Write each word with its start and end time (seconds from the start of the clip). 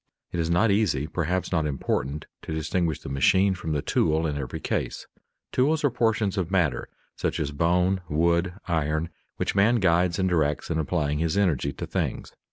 _It 0.31 0.39
is 0.39 0.49
not 0.49 0.71
easy, 0.71 1.05
perhaps 1.05 1.51
not 1.51 1.67
important, 1.67 2.25
to 2.41 2.51
distinguish 2.55 2.99
the 3.01 3.07
machine 3.09 3.53
from 3.53 3.71
the 3.73 3.83
tool 3.83 4.25
in 4.25 4.35
every 4.35 4.59
case. 4.59 5.05
Tools 5.51 5.83
are 5.83 5.91
portions 5.91 6.39
of 6.39 6.49
matter, 6.49 6.89
such 7.15 7.39
as 7.39 7.51
bone, 7.51 8.01
wood, 8.09 8.55
iron, 8.67 9.09
which 9.37 9.53
man 9.53 9.75
guides 9.75 10.17
and 10.17 10.27
directs 10.27 10.71
in 10.71 10.79
applying 10.79 11.19
his 11.19 11.37
energy 11.37 11.71
to 11.73 11.85
things. 11.85 12.33